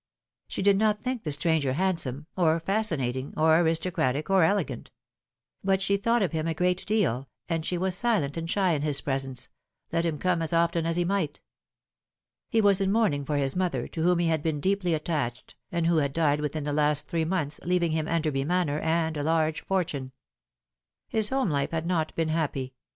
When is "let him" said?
9.91-10.17